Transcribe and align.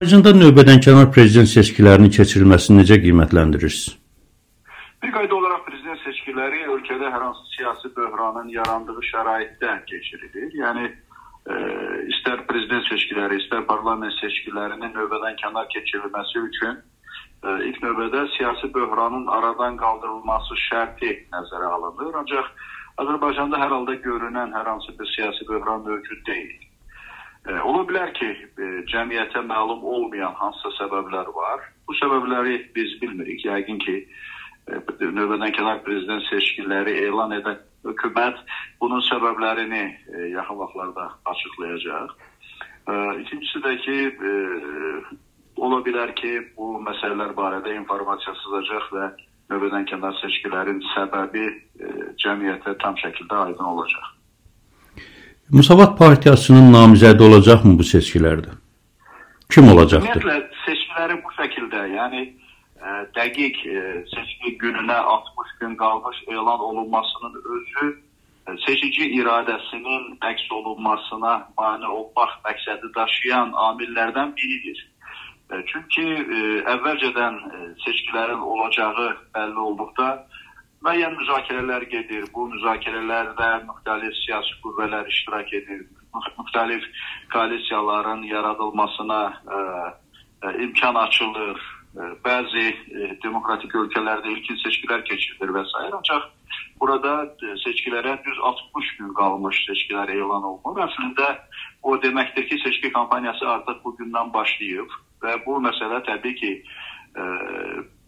Azərbaycanda 0.00 0.30
növbədənkənar 0.32 1.08
prezident 1.12 1.48
seçkilərinin 1.50 2.12
keçirilməsini 2.16 2.78
necə 2.78 2.96
qiymətləndirirsiniz? 3.02 3.98
Bir 5.04 5.10
qayda 5.12 5.34
olaraq 5.36 5.66
prezident 5.66 6.00
seçkiləri 6.06 6.62
ölkədə 6.72 7.10
hər 7.12 7.24
hansı 7.26 7.44
siyasi 7.50 7.90
böhranın 7.98 8.48
yarandığı 8.54 9.04
şəraitdə 9.10 9.74
keçirilir. 9.90 10.46
Yəni 10.56 10.86
e, 10.88 11.58
istər 12.14 12.46
prezident 12.48 12.88
seçkiləri, 12.88 13.42
istər 13.42 13.66
parlament 13.68 14.16
seçkilərinin 14.22 14.96
növbədən 14.96 15.36
kənar 15.42 15.68
keçirilməsi 15.76 16.46
üçün 16.48 16.80
e, 16.80 17.58
ilk 17.68 17.84
növbədə 17.84 18.24
siyasi 18.38 18.72
böhranın 18.72 19.28
aradan 19.36 19.76
qaldırılması 19.84 20.60
şərti 20.64 21.12
nəzərə 21.36 21.76
alınır. 21.76 22.16
Ancaq 22.24 22.48
Azərbaycanda 23.04 23.60
hər 23.66 23.76
halda 23.76 24.00
görünən 24.08 24.56
hər 24.56 24.74
hansı 24.74 24.96
bir 24.96 25.12
siyasi 25.18 25.50
böhran 25.52 25.84
mövcud 25.84 26.24
deyil. 26.32 26.69
E, 27.50 27.54
ola 27.66 27.82
bilər 27.88 28.12
ki, 28.14 28.28
e, 28.62 28.66
cəmiyyətə 28.90 29.42
məlum 29.46 29.82
olmayan 29.94 30.36
hansısa 30.38 30.70
səbəblər 30.84 31.30
var. 31.34 31.64
Bu 31.88 31.96
səbəbləri 31.98 32.58
biz 32.76 32.92
bilmirik. 33.02 33.42
Yəqin 33.46 33.80
ki, 33.82 33.96
e, 34.70 34.78
növbədən 35.00 35.54
kənar 35.56 35.80
prezident 35.86 36.22
seçkiləri 36.28 36.94
elan 37.08 37.34
edən 37.38 37.58
hökumət 37.88 38.38
bunun 38.82 39.02
səbəblərini 39.08 39.82
yaxın 40.34 40.60
vaxtlarda 40.60 41.06
açıqlayacaq. 41.32 42.14
İkincisi 43.22 43.62
də 43.64 43.72
ki, 43.84 43.96
ola 45.64 45.80
bilər 45.86 46.12
ki, 46.20 46.32
bu 46.58 46.74
məsələlər 46.84 47.32
barədə 47.38 47.72
informasiya 47.78 48.36
sızacaq 48.42 48.92
və 48.94 49.10
növbədən 49.52 49.88
kənar 49.88 50.16
seçkilərin 50.20 50.84
səbəbi 50.92 51.46
cəmiyyətə 52.20 52.76
tam 52.84 53.00
şəkildə 53.00 53.44
aydın 53.46 53.70
olacaq. 53.72 54.19
Müsavat 55.52 55.98
Partiyasının 55.98 56.68
namizədi 56.72 57.24
olacaqmı 57.26 57.72
bu 57.78 57.82
seçkilərdə? 57.82 58.52
Kim 59.50 59.70
olacaqdır? 59.72 60.22
Ümumiyyətlə 60.22 60.60
seçkilərin 60.66 61.18
bu 61.24 61.32
şəkildə, 61.38 61.80
yəni 61.94 62.20
ə, 62.22 62.92
e, 62.92 62.92
dəqiq 63.16 63.58
ə, 63.64 63.72
e, 63.72 64.02
seçki 64.12 64.52
gününə 64.60 64.98
60 65.14 65.56
gün 65.62 65.74
qalmış 65.80 66.20
elan 66.28 66.62
olunmasının 66.68 67.34
özü 67.56 67.88
ə, 67.88 67.90
e, 68.52 68.56
seçici 68.66 69.10
iradəsinin 69.18 70.06
əks 70.30 70.46
olunmasına 70.60 71.34
mane 71.58 71.90
olmaq 71.98 72.38
məqsədi 72.46 72.94
daşıyan 72.94 73.50
amillərdən 73.66 74.36
biridir. 74.38 74.86
Ə, 75.50 75.64
çünki 75.72 76.06
ə, 76.14 76.44
əvvəlcədən 76.76 77.42
ə, 77.50 77.64
seçkilərin 77.88 78.46
olacağı 78.54 79.10
bəlli 79.34 79.66
olduqda 79.66 80.12
müəyyən 80.84 81.16
müzakirələr 81.18 81.84
gedir. 81.92 82.26
Bu 82.34 82.46
müzakirələrdə 82.54 83.48
müxtəlif 83.68 84.16
siyasi 84.24 84.56
qüvvələr 84.64 85.08
iştirak 85.12 85.52
edir. 85.60 85.84
Müxtəlif 86.38 86.86
koalisiyaların 87.32 88.24
yaradılmasına 88.30 89.20
ə, 89.28 89.60
ə, 90.46 90.54
imkan 90.64 90.98
açılır. 91.04 91.60
Ə, 91.90 92.08
bəzi 92.24 92.66
ə, 92.72 93.10
demokratik 93.24 93.76
ölkələrdə 93.82 94.32
ilkin 94.32 94.60
seçkilər 94.64 95.04
keçirilir 95.08 95.54
və 95.58 95.64
s. 95.68 95.86
Ancaq 96.00 96.28
burada 96.80 97.14
seçkilərə 97.66 98.16
düz 98.24 98.40
60 98.50 98.96
gün 98.98 99.14
qalmış 99.20 99.64
seçkilər 99.68 100.14
elan 100.16 100.48
olunur. 100.48 100.80
Əslində 100.88 101.34
o 101.82 101.96
deməkdir 102.00 102.48
ki, 102.48 102.62
seçki 102.64 102.92
kampaniyası 102.96 103.48
artıq 103.56 103.84
bu 103.84 103.94
gündən 104.00 104.32
başlayıb 104.32 104.96
və 105.22 105.36
bu 105.44 105.60
məsələ 105.60 106.00
təbii 106.08 106.38
ki, 106.40 106.54
ə, 107.20 107.28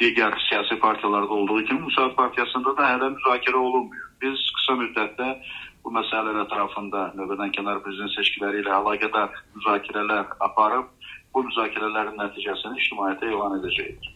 digər 0.00 0.34
siyasi 0.48 0.78
partiyalarda 0.78 1.32
olduğu 1.32 1.64
kimi 1.64 1.80
Müsavat 1.80 2.16
Partiyasında 2.16 2.76
da 2.76 2.88
hələ 2.92 3.08
müzakirə 3.16 3.56
olunmuyor. 3.56 4.08
Biz 4.22 4.42
qısa 4.56 4.76
müddətdə 4.82 5.28
bu 5.84 5.92
məsələlər 5.96 6.42
ətrafında 6.44 7.02
növbədən 7.18 7.54
kənar 7.56 7.80
prezident 7.84 8.12
seçkiləri 8.16 8.62
ilə 8.64 8.74
əlaqədar 8.80 9.32
müzakirələr 9.56 10.36
aparıb 10.48 10.92
bu 11.34 11.44
müzakirələrin 11.48 12.20
nəticəsini 12.20 12.80
ictimaiyyətə 12.82 13.32
elan 13.32 13.58
edəcəyik. 13.60 14.12